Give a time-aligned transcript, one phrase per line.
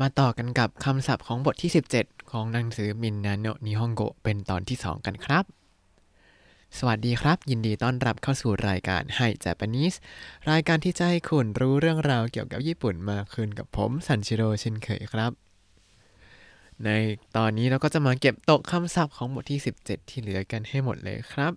[0.00, 5.44] มาต่อกันกับคำศัพท์ของบทที่ 17 ของหนังสือมินนาโนนิฮงโกเป็นตอนที่ 2 กันครับ
[6.78, 9.94] สวัสดีครับ ยินดีต้อนรับเข้าสู่รายการไฮเจแปนิส
[10.50, 15.32] รายการที่จะให้คุณรู้เรื่องราวเกี่ยวกับญี่ปุ่นมากขึ้นกับผมซันชิโร่เช่นเคยครับ
[16.84, 16.88] ใน
[17.36, 21.52] ตอนนี้เราก็จะมาเก็บตกคำศัพท์ของบทที่ 17 ที่เหลือกันให้หมดเลยครับ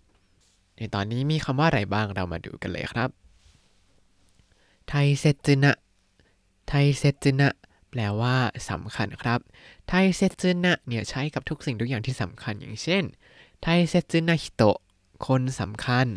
[0.77, 3.09] ในตอนนี้มีคำว่าอะไรบ้างเรามาดูกันเลยครับ
[4.87, 7.49] 大切な 大切な
[7.99, 8.37] แปลว่า
[8.71, 9.39] สำคัญครับ
[9.87, 13.03] 大切な เนี่ยใช้กับทุกสิ่งทุกอย่างที่สำคัญอย่างเช่น
[13.61, 14.77] ไทเซจุนะฮิโตะ
[15.27, 16.07] คนสำคัญ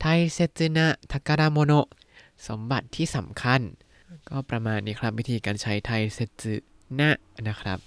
[0.00, 1.86] ไทเซจุนะทาการาโมโนะ
[2.46, 3.60] สมบัติที่สำคัญ
[4.28, 7.10] ก็ประมาณนี้ครับวิธีการใช้大切な
[7.48, 7.78] นะครับ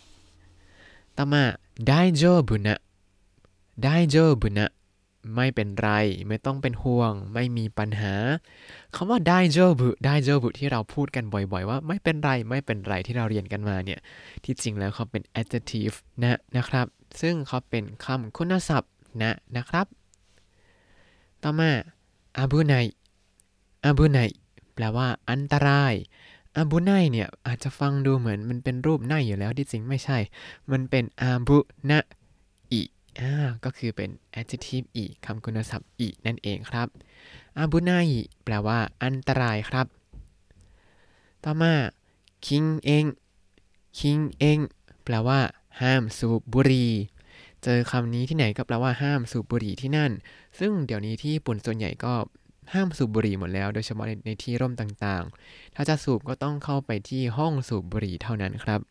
[1.17, 1.43] ต่อมา
[1.87, 4.65] 大丈夫な 大丈夫な
[5.35, 5.89] ไม่เป็นไร
[6.27, 8.13] ไม่ต้องเป็นห่วง ไม่มีปัญหา
[8.95, 13.99] คำว่าได้โจอบุได้โจอบุที่เราพูดกันบ่อยๆ ว่าไม่เป็นไรไม่เป็นไรที่เราเรียนกันมาเนี่ย
[14.43, 16.85] ที่จริงแล้วเขาเป็น adjective นะนะครับ
[17.21, 19.85] ซึ่งเขาเป็นคำคุณศัพท์นะนะครับ
[21.43, 21.71] ต่อมา
[22.37, 22.73] อาบุไน
[23.85, 24.19] อาบุไน
[24.73, 25.93] แปลว่าอันตราย
[26.57, 30.17] อาบุไนเนี่ยอาจจะฟังดูเหมือนมันเป็นรูปไนอยู่แล้วที่จริงไม่ใช่
[30.71, 31.57] มันเป็นอาบุ
[31.91, 32.03] นะ
[33.19, 33.33] อ่า
[33.63, 36.87] ก็คือเป็น adjective อีคำคุณศัพท์อีนั่นเองครับ
[37.57, 37.91] อาบุไน
[38.43, 39.87] แปลว่า อันตรายครับ
[41.43, 41.73] ต่อมา
[42.47, 43.05] คิงเอง
[43.99, 44.59] คิงเอง
[45.03, 45.39] แปลว่า
[45.81, 46.91] ห้ามสูบบุหรี่
[47.63, 50.11] เจอคำนี้ที่ไหนก็แปลว่าห้ามสูบบุหรี่ที่นั่น
[50.59, 52.13] ซึ่งเดี๋ยวนี้ที่ญี่ปุ่นส่วนใหญ่ก็
[52.73, 58.81] ห้ามสูบบุหรี่หมดแล้ว โดยเฉพาะในในที่ร่มต่างๆ ถ้าจะสูบก็ต้องเข้าไปที่ห้องสูบบุหรี่เท่านั้นครับ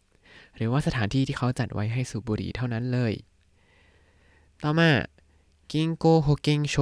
[0.56, 3.12] หรือว่าสถานที่ที่เขาจัดไว้ให้สูบบุหรี่เท่านั้นเลย
[4.64, 4.90] ต่อมา
[5.72, 6.76] 健康保険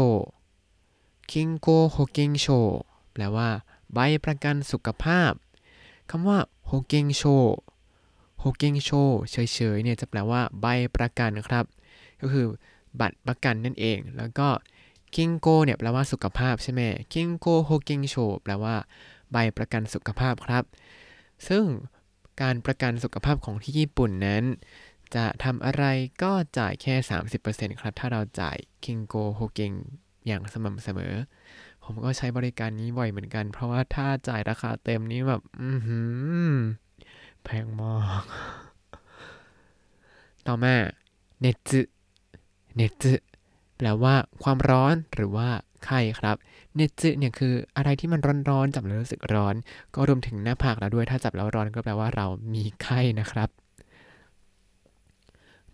[1.31, 2.47] 証 健康保険証
[3.13, 3.49] แปลว่า
[3.95, 5.33] ใบประกันสุขภาพ
[6.11, 7.23] คำว่าโฮเกงโช
[8.41, 8.91] โฮเกงโช
[9.31, 9.37] เฉ
[9.75, 11.65] ยๆเนี่ยจะแปลว่าใบประกันครับ
[12.21, 12.47] ก็คือ
[13.01, 14.49] บัตรประกันนั่นเอง แล้วก็
[15.15, 16.81] 健康 เนี่ยแปลว่าสุขภาพใช่ไหม
[17.13, 18.75] 健康保険証 แปลว่า
[19.33, 20.65] ใบประกันสุขภาพครับ
[21.49, 21.65] ซึ่ง
[22.43, 24.45] การประกันสุขภาพของที่ญี่ปุ่นนั้น
[25.15, 25.85] จะทำอะไร
[26.23, 26.95] ก็จ่ายแค่
[27.41, 29.73] 30%ครับ ถ้าเราจ่ายคิงโกโฮเกง
[30.27, 31.15] อย่างสม่ำเสมอ
[31.85, 36.01] ผมก็ใช้บริการนี้บ่อยเหมือนกัน เพราะว่าถ้าจ่ายราคาเต็มนี้แบบ อือหื
[36.51, 36.55] อ
[37.43, 38.25] แพงมาก
[40.47, 40.75] ต่อมา
[41.41, 41.81] เนจุ
[42.77, 43.13] เนจุ
[43.77, 45.49] แปลว่าความร้อนหรือว่า
[45.85, 46.37] ไข้ครับ
[46.77, 48.21] เนจุเนี่ยคืออะไรที่มัน
[48.51, 49.55] ร้อนๆจับแล้วรู้สึกร้อน
[49.95, 53.49] ก็รวมถึงหน้าผากเราด้วยถ้าจับแล้วร้อนก็แปลว่าเรามีไข้นะครับ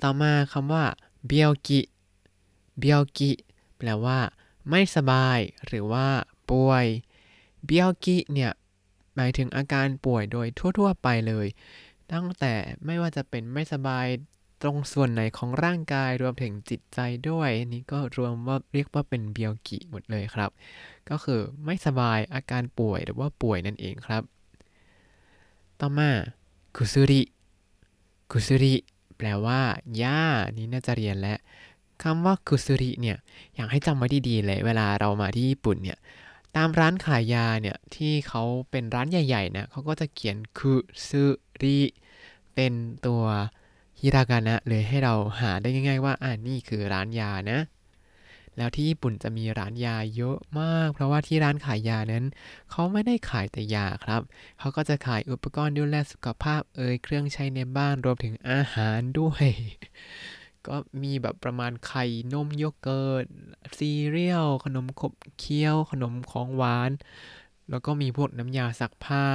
[0.03, 0.85] ต่อมาคำว่า
[1.27, 1.81] เบียวกิ
[2.79, 3.31] เบียวกิ
[3.77, 4.19] แปลว่า
[4.71, 6.09] ไม่สบาย หรือว่า
[6.51, 6.87] ป่วย
[7.65, 8.53] เบียวกิเนี่ย
[9.17, 10.47] หมายถึงอาการป่วยโดย
[10.79, 11.47] ทั่ว ๆ ไปเลย
[12.13, 14.07] ตั้งแต่ไม่ว่าจะเป็นไม่สบาย
[14.63, 20.51] ตรงส่วนไหนของร่างกายรวมถึงจิตใจด้วยนี่ก็รวมว่าเรียกว่าเป็นเบียวกิหมดเลยครับ
[21.11, 24.23] ก็คือไม่สบายอาการป่วยหรือว่าป่วยนั่นเองครับ
[25.81, 26.11] ต่อมา
[26.77, 27.23] คุซุริ
[28.31, 28.75] คุซุริ
[29.19, 29.61] แปลว่า
[30.03, 30.21] ยา
[30.57, 31.39] นี่น่าจะเรียนแล้ว
[32.03, 33.17] คำว่าคุซุริเนี่ย
[33.55, 35.99] อยากให้จำไว้ดีๆเลย เวลาเรามาที่ญี่ปุ่นเนี่ย
[36.57, 40.75] ตามร้านขายยาเนี่ยที่เขาเป็นร้านใหญ่ๆนะเขาก็จะเขียนคุ
[41.09, 41.25] ซุ
[41.63, 41.79] ริ
[42.55, 42.73] เป็น
[43.07, 43.23] ตัว
[44.01, 47.59] ฮิรากานะเลยให้เราหาได้ง่าย ๆ ว่าอ่านี่คือร้านยานะ
[48.57, 52.25] แล้วที่ญี่ปุ่นจะมีร้านยาเยอะมาก เพราะว่าที่ร้านขายยานั้น
[52.71, 54.23] เขาไม่ได้ขายแต่ยาครับ
[54.59, 59.47] เขาก็จะขายอุปกรณ์ดูแลสุขภาพเอ่ยเครื่องใช้ในบ้านรวมถึงอาหารด้วย
[60.67, 63.27] ก็มีแบบประมาณไข่นมโยเกิร์ต
[63.79, 66.91] ซีเรียลขนมขบเคี้ยว ขนมของหวาน
[67.71, 69.27] แล้วก็มีพวกน้ำยาซักผ้า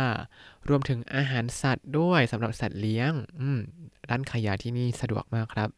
[0.70, 3.12] รวมถึงอาหารสัตว์ด้วยสำหรับสัตว์เลี้ยง
[4.10, 5.70] ร้านขายยาที่นี่สะดวกมากครับ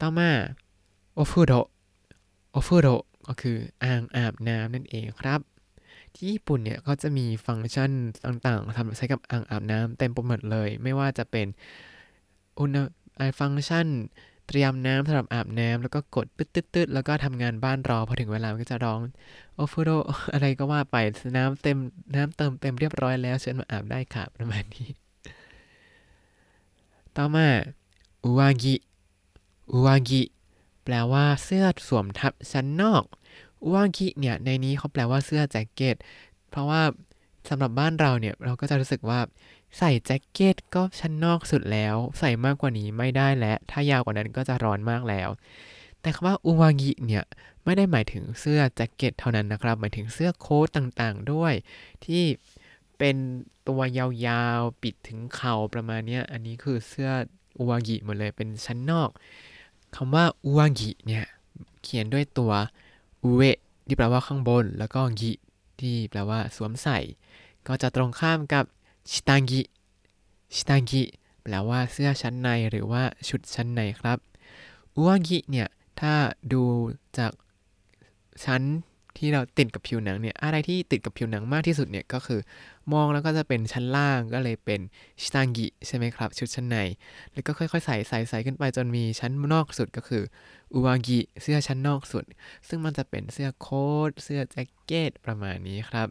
[0.00, 0.30] ต่อมา
[1.18, 1.52] โอฟุโด
[2.52, 2.88] โอฟุโด
[3.26, 5.40] ก็คืออ่างอาบน้ำนั่นเองครับ
[6.14, 7.90] ที่ญี่ปุ่นเนี่ยก็จะมีฟังก์ชัน
[8.24, 11.46] ต่างๆทำใช้กับอ่างอาบน้ำเต็มไปหมดเลย ไม่ว่าจะเป็น
[12.58, 12.76] อุณ
[13.16, 13.86] ไอฟังก์ชัน
[14.48, 19.00] เตรียมน้ำสำหรับอาบน้ำแล้วก็กดตึ๊ดตึ๊ดแล้วก็ทำงานบ้านรอพอถึงเวลาก็จะร้อง
[19.54, 19.90] โอฟูโด
[20.32, 20.96] อะไรก็ว่าไป
[21.36, 21.78] น้ำเต็ม
[22.14, 24.88] น้ำเติมเต็มเรียบร้อยแล้วเชิญมาอาบได้ค่ะประมาณนี้
[27.16, 27.46] ต่อมา
[28.22, 28.74] อุวากิ
[29.72, 30.22] อุวากิ
[30.90, 33.02] แปลว่าเสื้อสวมทับชั้นนอก
[33.62, 35.96] อุวากิเนี่ยในนี้เขาแปลว่าเสื้อแจ็คเก็ต
[36.50, 36.82] เพราะว่า
[37.48, 39.20] สำหรับบ้านเราเนี่ยเราก็จะรู้สึกว่า
[39.78, 45.28] ใส่แจ็คเก็ตก็ชั้นนอกสุดแล้ว ใส่มากกว่านี้ไม่ได้แล้วถ้ายาวกว่านั้นก็จะร้อนมากแล้ว
[46.00, 47.24] แต่คำว่าอุวางิเนี่ย
[47.64, 51.54] ไม่ได้หมายถึงเสื้อแจ็คเก็ตเท่านั้นนะครับ หมายถึงเสื้อโค้ทต่างๆด้วย
[52.04, 52.22] ที่
[52.98, 53.16] เป็น
[53.68, 57.10] ตัวยาวๆ ปิดถึงเข่าประมาณนี้อันนี้คือเสื้อ
[57.58, 59.10] อุวากิหมดเลยเป็นชั้นนอก
[59.94, 61.24] คำว่าอุวากิเนี่ย
[61.82, 62.52] เขียนด้วยตัว
[63.22, 63.42] อุเว
[63.86, 65.32] ที่แปลว่าข้างบน แล้วก็กิ
[65.80, 66.98] ที่แปลว่าสวมใส่
[67.66, 68.64] ก็จะตรงข้ามกับ
[69.10, 69.60] ชิตังกิ
[70.54, 71.02] ชิตังกิ
[71.42, 74.18] แปลว่าเสื้อชั้นในหรือว่าชุดชั้นในครับ
[74.94, 75.68] อุวากิเนี่ย
[76.00, 76.14] ถ้า
[76.52, 76.62] ดู
[77.18, 77.32] จาก
[78.44, 78.62] ชั้น
[79.18, 82.40] ที่เราติดกับผิวหนังเนี่ยอะไรที่ติดกับผิวหนังมากที่สุดเนี่ยก็คือ
[82.92, 84.80] มองแล้วก็จะเป็นชั้นล่างก็เลยเป็น
[85.20, 86.76] ชิตังกิใช่ไหมครับ ชุดชั้นใน
[87.32, 90.22] แล้วก็ค่อยๆใส่ใส่ใส่ขึ้นไปจนมีชั้นนอกสุดก็คือ
[90.72, 92.24] อุวากิเสื้อชั้นนอกสุด
[92.68, 96.08] ซึ่งมันจะเป็นเสื้อโค้ทเสื้อแจ็คเก็ตประมาณนี้ครับ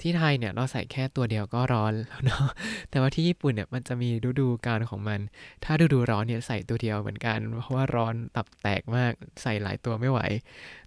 [0.00, 2.46] ที่ไทยเนี่ยเราใส่แค่ตัวเดียวก็ร้อนแล้วเนาะ
[2.90, 5.20] แต่ว่าที่ญี่ปุ่นเนี่ยมันจะมีฤดูกาลของมัน
[5.64, 9.12] ถ้าฤดูร้อนเนี่ยใส่ตัวเดียวเหมือนกัน เพราะว่าร้อนตับแตกมาก
[9.42, 10.20] ใส่หลายตัวไม่ไหว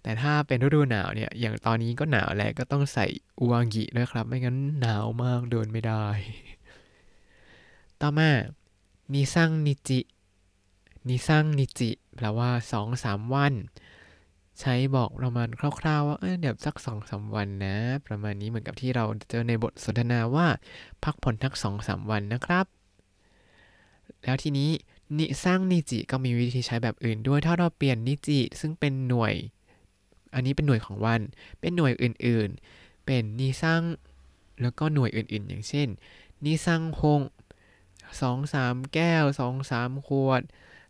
[0.02, 3.06] แต่ถ้าเป็นฤดูหนาวเนี่ยอย่างตอนนี้ก็หนาวแล้วก็ต้องใส่
[3.40, 6.06] อุวางิด้วยครับ ไม่งั้นหนาวมากเดินไม่ได้
[8.00, 8.30] ต่อมา
[9.14, 10.00] นิซังนิจิ
[11.08, 13.54] นิซังนิจิแปลว่าสองสามวัน
[14.60, 15.48] ใช้บอกประมาณ
[15.80, 17.76] คร่าวๆว่าเออเดี๋ยวสักสองสาวันนะ
[18.06, 20.46] ประมาณนี้เหมือนกับที่เราเจอในบทสนทนาว่า
[21.04, 22.66] พักผ่อนทักสองสาวันนะครับ
[24.24, 24.70] แล้วทีนี้
[25.18, 29.34] นิสร้างนิจิก็มีวิธีใช้แบบอื่นด้วยถ้าเราเปลี่ยนนิจิซึ่งเป็นหน่วย
[30.34, 31.20] อันนี้เป็นหน่วยของวัน
[31.60, 33.82] เป็นหน่วยอื่นๆ เป็นนิสซัง
[34.62, 35.88] แล้วก็หน่วยอื่นๆ อย่างเช่น
[36.44, 37.20] นิสซังฮง
[38.20, 40.42] สองสามแก้วสองสามขวด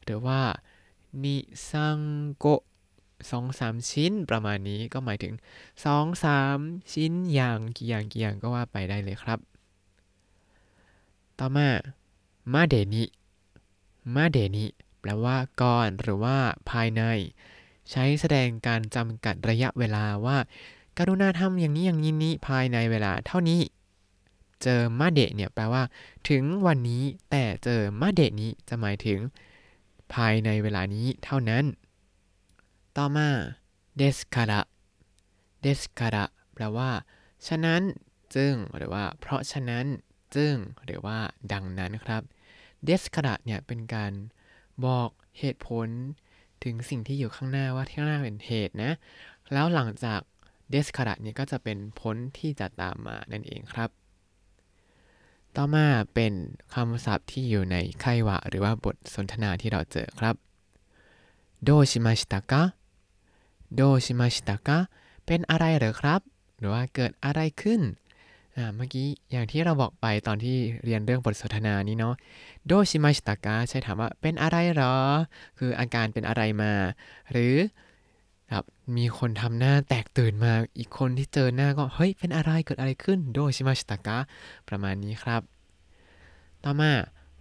[0.05, 0.41] หรือว่า
[1.25, 1.37] นิ
[1.71, 1.99] ซัง
[2.39, 2.47] โก
[3.31, 5.35] สองสามชิ้นประมาณนี้ก็หมายถึง
[5.85, 6.59] สองสาม
[6.93, 9.39] ชิ้นอย่างกี่อย่างกี่อย่างก็ว่าไปได้เลยครับ
[11.39, 11.69] ต่อมา
[12.53, 13.05] มาเดนิ
[14.15, 14.67] มาเดนิ
[15.01, 16.37] แปลว่าก่อนหรือว่า
[16.71, 17.03] ภายใน
[17.91, 20.39] ใช้แสดงการจำกัดระยะเวลาว่า
[20.99, 23.61] การุณาทำอย่างนี้อย่างนี้นี้ภายในเวลาเท่านี้
[24.63, 25.83] เจอมาเดเนี่ยแปลว่า
[26.29, 29.19] ถึงวันนี้แต่เจอมาเดนี้จะหมายถึง
[30.15, 31.65] ภายในเวลานี้เท่านั้น
[33.03, 33.29] ต่อมา
[33.97, 34.61] เดสคาระ
[35.63, 36.25] เดสคาระ
[36.55, 36.91] แปลว่า
[37.47, 37.83] ฉะนั้น
[38.35, 39.87] จึงหรือว่า เพราะฉะนั้น
[40.37, 40.55] จึง
[40.85, 41.19] หรือว่า
[41.53, 42.23] ดังนั้นครับ
[42.85, 44.13] เดสคาระเนี่ยเป็นการ
[44.85, 45.89] บอกเหตุผล
[46.65, 48.93] ถึงสิ่งที่อยู่ข้างหน้าว่าที่ข้างหน้าเป็นเหตุนะ
[49.53, 50.21] แล้วหลังจาก
[50.71, 53.91] เดสคาระเนี่ยก็จะเป็นผลที่จะตามมานั่นเองครับ
[55.57, 56.33] ต่อมาเป็น
[56.75, 60.35] คำศัพท์ที่อยู่ในไควะ หรือว่าบทสนทนาที่เราเจอครับ
[61.63, 62.63] โดชิมาชิตะกะ
[63.75, 64.79] โดชิมาชิตะกะ
[65.27, 66.21] เป็นอะไรเหรอครับ
[66.59, 67.81] หรือว่าเกิดอะไรขึ้น
[68.77, 72.15] เมื่อกี้อย่างที่เราบอกไปตอนที่เรียนเรื่องบทสนทนานี้เนาะ
[72.67, 74.95] โดชิมาชิตะกะใช้ถามว่าเป็นอะไรหรอ
[75.59, 76.73] คืออาการเป็นอะไรมา
[77.31, 77.57] หรือ
[78.53, 78.65] ครับ
[78.97, 84.19] มีคนทำหน้าแตกตื่นมาอีกคนที่เจอหน้าก็ เฮ้ย เป็นอะไรเกิดอะไรขึ้นโดชิมาชิตะกะ
[84.69, 85.43] ประมาณนี้ครับ
[86.65, 86.93] ต่อมา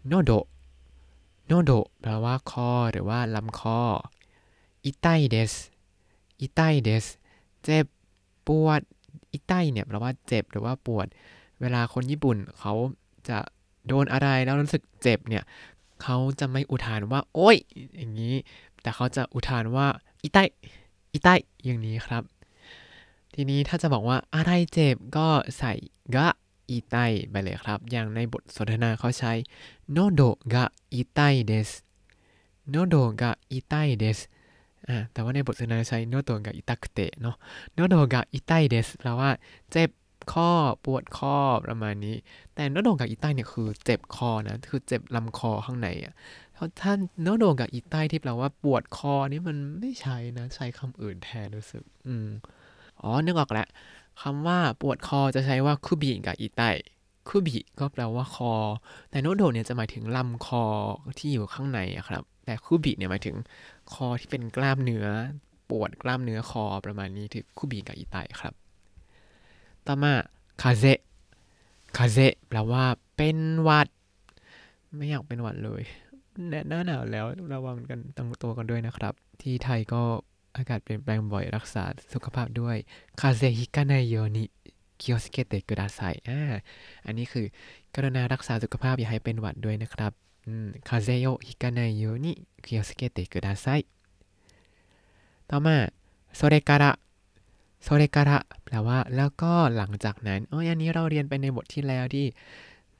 [0.07, 0.31] โนโด
[1.47, 1.71] โนโด
[2.01, 3.80] แปลว่าคอ หรือว่าลำคอ
[4.83, 5.53] อิไตเดส
[6.42, 7.06] อิไตเดส
[7.63, 7.86] เจ็บ
[8.48, 8.81] ปวด
[9.31, 11.07] อิไตเนี่ยแปลว่าเจ็บหรือว่าปวด
[11.62, 12.74] เวลาคนญี่ปุ่นเขา
[13.30, 13.39] จะ
[13.88, 15.44] โดนอะไรแล้วรู้สึกเจ็บเนี่ย
[16.04, 17.57] เขาจะไม่อุทานว่า โอ้ย
[17.98, 18.36] อย่างนี้
[18.81, 19.88] แต่เขาจะอุทานว่า
[20.24, 20.38] อิไต
[21.13, 21.30] อิไต
[21.66, 22.24] อย่างนี้ครับ
[23.33, 25.74] ทีนี้ถ้าจะบอกว่าอะไรเจ็บก็ใส่
[26.16, 26.28] กะ
[26.69, 26.95] อีไต
[27.30, 29.33] ไปเลยครับ อย่างในบทสนทนาเขาใช้
[29.92, 30.22] โนโด
[30.54, 31.69] กะอีไตเดส
[32.69, 34.19] โนโดกะอีไตเดส
[34.89, 37.35] อ่าแต่ว่าในบทสนทนาใช้โนโดกะอิตาคุเตะเนาะ
[37.73, 39.29] โนโดกะอิไตเดสแปลว่า
[39.71, 39.89] เจ็บ
[40.33, 40.49] ข้อ
[40.85, 42.15] ปวดข้อประมาณนี้
[42.56, 46.13] แต่โนโดกะอิไตเนี่ยคือเจ็บคอนะ คือเจ็บลำคอข้างในอะ
[46.81, 46.91] ถ้า
[47.21, 52.27] โนโดกะอิไตที่แปลว่าปวดคอนี่มันไม่ใช่นะ ใช้คำอื่นแทนรู้สึก อืม
[53.01, 53.67] อ๋อนึกออกแล้ว
[54.21, 56.61] คำว่าปวดคอจะใช้ว่าคุบิกับอีไต
[57.28, 58.54] คุบิก็แปลว่าคอ
[59.10, 60.64] แต่โนโดเนี่ยจะหมายถึงลำคอ
[61.19, 63.36] ที่อยู่ข้างในครับ แต่คุบิเนี่ยหมายถึง
[63.94, 65.07] คอที่เป็นกล้ามเนื้อ
[65.69, 68.54] ปวดกล้ามเนื้อคอประมาณนี้ถึงคุบิกับอีไตครับ
[69.88, 70.14] ต่อมา
[70.62, 70.86] คาเซ
[71.97, 72.18] 風邪
[72.48, 72.84] แปลว่า
[73.18, 73.88] เป็นหวัด
[74.96, 75.81] ไม่อยากเป็นหวัดเลย
[76.50, 80.02] แน่หน้าหนาวแล้วระวังกันตั้งตัวกันด้วยนะครับ ที่ไทยก็
[80.56, 82.78] อากาศเปลี่ยนแปลงบ่อยรักษาสุขภาพด้วย
[83.19, 85.99] 風邪ひかないように 気をつけてください
[86.30, 86.39] อ่า
[87.06, 87.45] อันนี้คือ
[87.95, 90.11] กรุณารักษาสุขภาพอย่าให้เป็นหวัดด้วยนะครับ
[90.87, 93.68] 風邪をひかないように気をつけてください
[95.49, 95.75] ต่อมา
[96.35, 96.92] それから
[97.83, 102.25] โซเรการะแปลว่าแล้วก็หลังจากนั้นอ๋ออันนี้เราเรียนไปในบทที่แล้วที่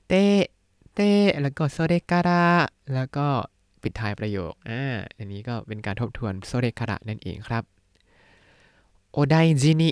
[0.08, 0.13] เต
[0.94, 1.00] เต
[1.42, 2.44] แล้วก็โซเรการะ
[2.94, 3.27] แล้วก็
[3.82, 4.82] ปิดท้ายประโยคอ่า
[5.18, 7.63] อันนี้ก็เป็นการทบทวนโซเรคาระนั่นเองครับ
[9.12, 9.89] โอไดจินิ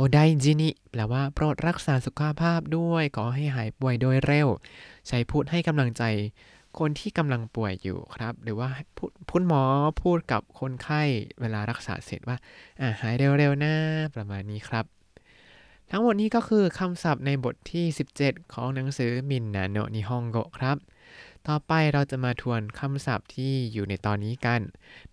[0.00, 4.48] อไดจินิแปลว่าโปรดรักษาสุขภาพด้วยขอให้หายป่วยโดยเร็ว
[5.08, 6.02] ใช้พูดให้กำลังใจ
[6.78, 9.62] คนที่กำลังป่วยอยู่ครับ หรือว่าพูดพูดหมอ
[10.02, 11.02] พูดกับคนไข้
[11.40, 12.36] เวลารักษาเสร็จว่า
[12.80, 13.74] อ่าหายเร็วๆนะ
[14.14, 14.84] ประมาณนี้ครับ
[15.90, 17.84] ทั้งหมดนี้ก็คือคำศัพท์ในบทที่
[18.20, 20.76] 17 ของหนังสือมินนาโนนิฮงโกครับ
[21.48, 24.60] ต่อไปเราจะมาทวนคำศัพท์ที่อยู่ในตอนนี้กัน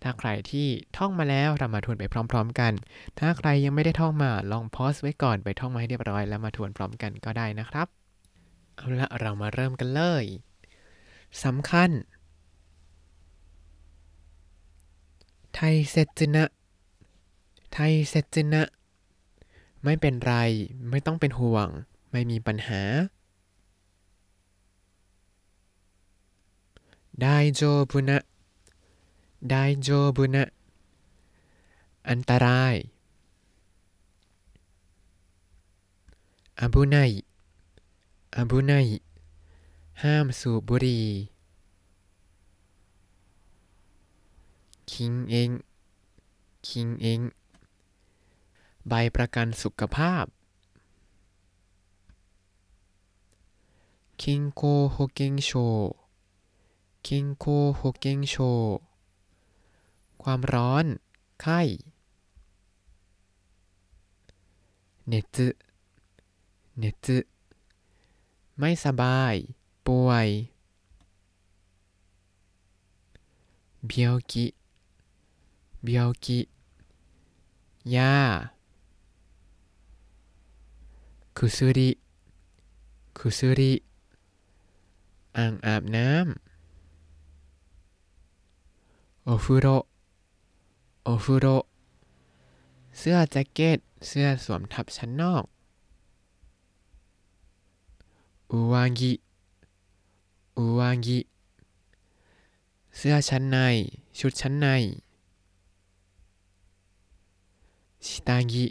[0.02, 2.72] ถ้าใครที่ท่องมาแล้วเรามาทวนไปพร้อม ๆ กัน
[3.18, 7.86] ถ้าใครยังไม่ได้ท่องมาลองพอสไว้ก่อนไปท่องมาให้เรียบร้อยแล้วมาทวนพร้อมกันก็ได้นะครับ
[8.76, 10.24] เอาละเรามาเริ่มกันเลย
[11.44, 11.90] สำคัญ
[15.54, 16.44] ไทยเซจินะ
[17.72, 18.62] ไทยเซจินะ
[19.84, 20.34] ไม่เป็นไร
[20.90, 21.68] ไม่ต้องเป็นห่วง
[22.12, 22.82] ไม่มีปัญหา
[27.22, 28.18] ไดโจบุนะ
[29.50, 30.44] ไดโจบุนะ
[32.08, 32.74] อันตราย
[36.60, 36.96] อาบุไน
[38.36, 38.72] อาบุไน
[40.02, 41.04] ห้ามสูบบุหรี่
[44.90, 45.50] คิงเอง
[46.68, 47.20] คิงเอง
[48.88, 50.24] ใบประกันสุขภาพ
[54.22, 54.62] คิงโค
[55.42, 57.44] โฮเกงโชคิงโค
[57.78, 58.34] โฮเกงโช
[60.22, 60.86] ความร้อน
[61.40, 61.60] ไข้
[65.08, 65.46] เนซึ
[66.78, 67.18] เนซึ
[68.58, 69.34] ไม่สบาย
[69.86, 70.28] ป่วย
[73.86, 74.46] เบียวกิ
[75.84, 76.40] เบียวกิ
[77.94, 78.16] ยา
[81.36, 81.90] คุซุริ
[83.18, 83.74] คุซุริ
[85.36, 86.45] อ่างอาบน้ำ
[89.28, 89.66] โอฟุโร
[91.04, 91.46] โอฟุโร
[92.98, 95.44] เสื้อแจ็คเก็ต เสื้อสวมทับชั้นนอก
[98.50, 99.12] อุวางิ
[100.56, 101.18] อุวางิ
[102.96, 103.56] เสื้อชั้นใน
[104.18, 104.66] ชุดชั้นใน
[108.06, 108.66] ชิตางิ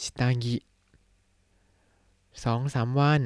[0.00, 0.56] ชิตางิ
[2.42, 3.22] สองสามวัน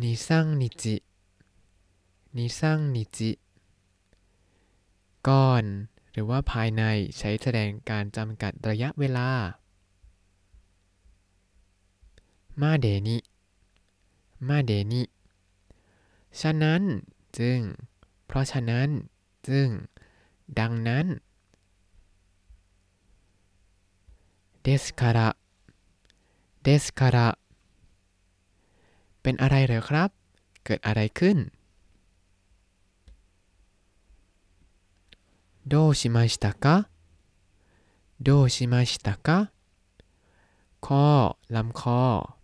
[0.00, 0.96] นิซังนิจิ
[2.36, 3.30] นิซังนิจิ
[5.28, 5.64] ก่อน
[6.12, 6.82] หรือว่าภายใน
[7.18, 9.28] ใช้แสดงการจำกัดระยะเวลา
[12.60, 13.18] มาเดนิ
[14.48, 15.02] มาเดนิ
[16.40, 16.82] ฉะนั้น
[17.38, 17.58] จึง
[18.26, 18.88] เพราะฉะนั้น
[19.48, 19.68] จึง
[20.58, 21.06] ดังนั้น
[24.62, 25.28] เดสคาระ
[26.62, 27.28] เดสคาระ
[29.22, 30.10] เป็นอะไรเหรอครับ
[30.64, 31.38] เกิดอะไรขึ้น
[35.67, 36.89] どうしましたか
[38.21, 39.51] どうしましたか
[40.81, 42.35] คอลำคอ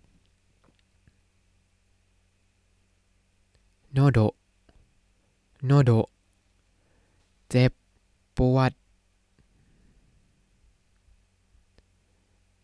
[3.93, 4.19] โนโด
[5.65, 5.91] โนโด
[7.49, 7.71] เจ็บ
[8.35, 8.73] ปวด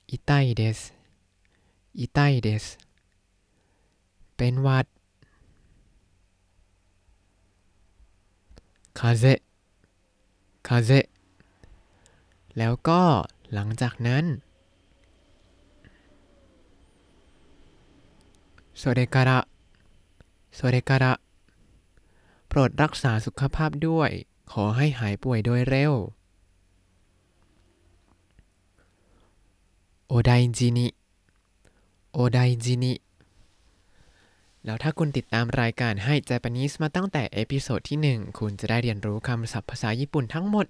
[0.08, 0.94] 痛いです
[1.94, 2.78] 痛いです
[4.36, 4.86] เป็นหวัด
[8.94, 9.42] 風
[10.72, 11.10] 邪風邪
[12.58, 13.02] แล้วก็
[13.54, 14.26] หลังจากนั้น
[18.82, 19.32] それから
[20.58, 21.06] それから
[22.48, 24.12] โปรดรักษาสุขภาพด้วย
[24.52, 25.94] ขอให้หายป่วยโดยเร็ว
[30.08, 30.88] โอไดจินิ
[32.14, 32.94] โอไดจินิ
[34.67, 40.67] แล้วถ้าคุณติดตามรายการให้ Japanese มาตั้งแต่ episode ที่ 1 คุณจะได้เรียนรู้คำศัพท์ภาษาญี่ปุ่นทั้งหมด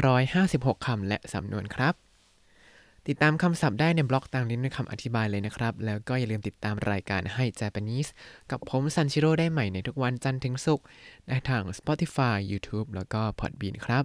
[0.00, 1.94] 3,956 คำและสำนวนครับ
[3.08, 8.10] ติดตามคำศัพท์ได้ในบล็อกตามลิงก์ในคำอธิบายเลยนะครับ แล้วก็อย่าลืมติดตามรายการให้ Japanese
[8.50, 10.86] กับผมซันชิโร่ได้ใหม่ในทุกวันจันทร์ถึงศุกร์
[11.28, 14.04] ได้ทาง Spotify YouTube แล้วก็ Podbean ครับ